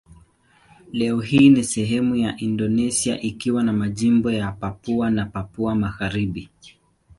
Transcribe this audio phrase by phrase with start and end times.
[0.91, 6.49] Leo hii ni sehemu ya Indonesia ikiwa ni majimbo ya Papua na Papua Magharibi.